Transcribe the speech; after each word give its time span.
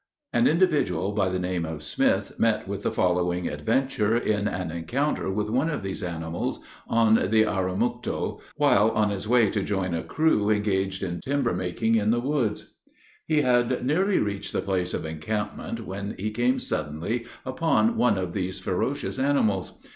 An 0.33 0.47
individual 0.47 1.11
by 1.11 1.29
the 1.29 1.37
name 1.37 1.63
of 1.63 1.83
Smith 1.83 2.31
met 2.39 2.67
with 2.67 2.81
the 2.81 2.91
following 2.91 3.47
adventure 3.47 4.17
in 4.17 4.47
an 4.47 4.71
encounter 4.71 5.29
with 5.29 5.51
one 5.51 5.69
of 5.69 5.83
these 5.83 6.01
animals 6.01 6.59
on 6.87 7.29
the 7.29 7.43
Arromucto, 7.45 8.39
while 8.55 8.89
on 8.89 9.11
his 9.11 9.27
way 9.27 9.51
to 9.51 9.61
join 9.61 9.93
a 9.93 10.01
crew 10.01 10.49
engaged 10.49 11.03
in 11.03 11.19
timber 11.21 11.53
making 11.53 11.93
in 11.93 12.09
the 12.09 12.19
woods. 12.19 12.73
He 13.27 13.41
had 13.43 13.85
nearly 13.85 14.17
reached 14.17 14.53
the 14.53 14.61
place 14.63 14.95
of 14.95 15.05
encampment, 15.05 15.85
when 15.85 16.15
he 16.17 16.31
came 16.31 16.57
suddenly 16.57 17.27
upon 17.45 17.95
one 17.95 18.17
of 18.17 18.33
these 18.33 18.59
ferocious 18.59 19.19
animals. 19.19 19.73